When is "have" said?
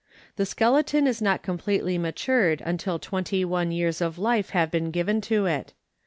4.49-4.71